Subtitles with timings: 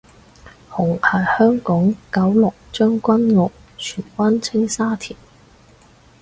[0.71, 5.15] 紅係香港九龍將軍澳荃葵青沙田